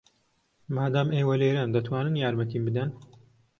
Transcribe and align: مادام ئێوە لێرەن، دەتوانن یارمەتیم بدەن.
مادام 0.75 1.07
ئێوە 1.15 1.35
لێرەن، 1.41 1.69
دەتوانن 1.75 2.15
یارمەتیم 2.23 2.63
بدەن. 2.67 2.89